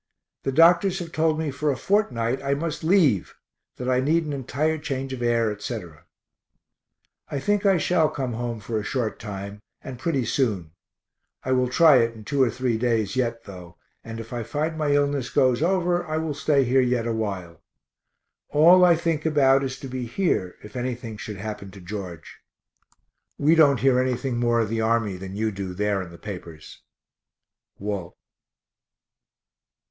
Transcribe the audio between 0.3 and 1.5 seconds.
The doctors have told